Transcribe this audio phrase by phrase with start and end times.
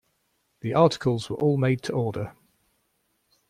[0.61, 2.33] The articles were all made to order.